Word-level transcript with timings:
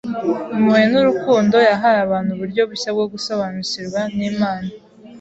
impuhwe 0.55 0.83
n’urukundo. 0.91 1.55
Yahaye 1.69 1.99
abantu 2.03 2.29
uburyo 2.31 2.61
bushya 2.69 2.89
bwo 2.95 3.05
gusobanukirwa 3.13 4.01
n’Imana. 4.17 4.69